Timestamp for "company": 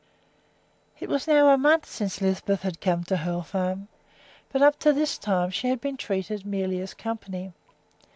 6.95-7.53